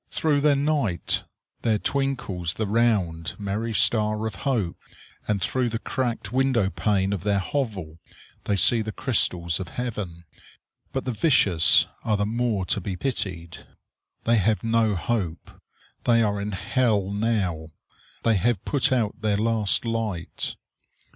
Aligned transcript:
Through 0.09 0.41
their 0.41 0.55
night 0.55 1.25
there 1.61 1.77
twinkles 1.77 2.55
the 2.55 2.65
round, 2.65 3.35
merry 3.37 3.71
star 3.71 4.25
of 4.25 4.33
hope, 4.49 4.79
and 5.27 5.39
through 5.39 5.69
the 5.69 5.77
cracked 5.77 6.33
window 6.33 6.71
pane 6.71 7.13
of 7.13 7.21
their 7.23 7.37
hovel 7.37 7.99
they 8.45 8.55
see 8.55 8.81
the 8.81 8.91
crystals 8.91 9.59
of 9.59 9.67
heaven. 9.67 10.23
But 10.91 11.05
the 11.05 11.11
vicious 11.11 11.85
are 12.03 12.17
the 12.17 12.25
more 12.25 12.65
to 12.65 12.81
be 12.81 12.95
pitied. 12.95 13.63
They 14.23 14.37
have 14.37 14.63
no 14.63 14.95
hope. 14.95 15.51
They 16.05 16.23
are 16.23 16.41
in 16.41 16.53
hell 16.53 17.11
now. 17.11 17.69
They 18.23 18.37
have 18.37 18.65
put 18.65 18.91
out 18.91 19.21
their 19.21 19.37
last 19.37 19.85
light. 19.85 20.55